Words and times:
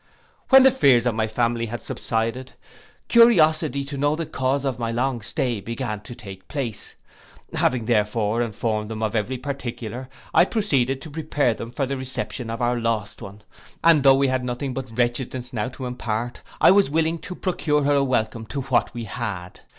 When 0.49 0.63
the 0.63 0.71
fears 0.71 1.05
of 1.05 1.13
my 1.13 1.27
family 1.27 1.67
had 1.67 1.83
subsided, 1.83 2.53
curiosity 3.07 3.83
to 3.85 3.99
know 3.99 4.15
the 4.15 4.25
cause 4.25 4.65
of 4.65 4.79
my 4.79 4.91
long 4.91 5.21
stay 5.21 5.61
began 5.61 5.99
to 5.99 6.15
take 6.15 6.47
place; 6.47 6.95
having 7.53 7.85
therefore 7.85 8.41
informed 8.41 8.89
them 8.89 9.03
of 9.03 9.15
every 9.15 9.37
particular, 9.37 10.09
I 10.33 10.45
proceeded 10.45 11.01
to 11.03 11.11
prepare 11.11 11.53
them 11.53 11.69
for 11.69 11.85
the 11.85 11.97
reception 11.97 12.49
of 12.49 12.63
our 12.63 12.79
lost 12.79 13.21
one, 13.21 13.43
and 13.83 14.01
tho' 14.01 14.15
we 14.15 14.27
had 14.27 14.43
nothing 14.43 14.73
but 14.73 14.97
wretchedness 14.97 15.53
now 15.53 15.67
to 15.67 15.85
impart, 15.85 16.41
I 16.59 16.71
was 16.71 16.89
willing 16.89 17.19
to 17.19 17.35
procure 17.35 17.83
her 17.83 17.93
a 17.93 18.03
welcome 18.03 18.47
to 18.47 18.61
what 18.61 18.95
we 18.95 19.03
had. 19.03 19.61